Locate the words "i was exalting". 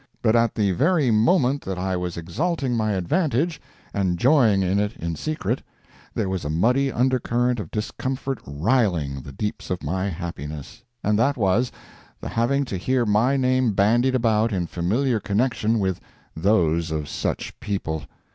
1.77-2.75